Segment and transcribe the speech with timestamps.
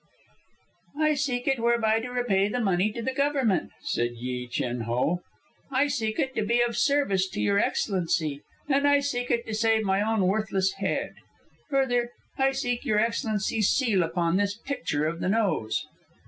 [0.99, 5.21] "I seek it whereby to repay the money to the Government," said Yi Chin Ho.
[5.69, 9.53] "I seek it to be of service to Your Excellency, and I seek it to
[9.53, 11.13] save my own worthless head.
[11.69, 15.85] Further, I seek Your Excellency's seal upon this picture of the nose."